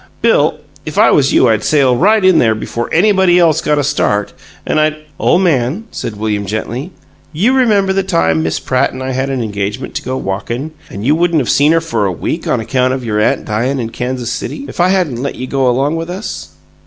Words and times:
Bill, 0.23 0.55
if 0.83 0.97
I 0.97 1.11
was 1.11 1.31
you 1.31 1.47
I'd 1.47 1.63
sail 1.63 1.95
right 1.95 2.25
in 2.25 2.39
there 2.39 2.55
before 2.55 2.91
anybody 2.91 3.37
else 3.37 3.61
got 3.61 3.77
a 3.77 3.83
start, 3.83 4.33
and 4.65 4.79
I'd" 4.79 4.95
"Ole 5.19 5.37
man," 5.37 5.83
said 5.91 6.15
William, 6.17 6.47
gently, 6.47 6.89
"you 7.31 7.53
remember 7.53 7.93
the 7.93 8.01
time 8.01 8.41
Miss 8.41 8.59
Pratt 8.59 8.91
and 8.91 9.03
I 9.03 9.11
had 9.11 9.29
an 9.29 9.43
engagement 9.43 9.93
to 9.93 10.01
go 10.01 10.17
walkin', 10.17 10.71
and 10.89 11.05
you 11.05 11.13
wouldn't 11.13 11.39
of 11.41 11.51
seen 11.51 11.71
her 11.71 11.81
for 11.81 12.07
a 12.07 12.11
week 12.11 12.47
on 12.47 12.59
account 12.59 12.95
of 12.95 13.05
your 13.05 13.19
aunt 13.19 13.45
dyin' 13.45 13.79
in 13.79 13.91
Kansas 13.91 14.31
City, 14.31 14.65
if 14.67 14.79
I 14.79 14.89
hadn't 14.89 15.21
let 15.21 15.35
you 15.35 15.45
go 15.45 15.69
along 15.69 15.97
with 15.97 16.09
us? 16.09 16.49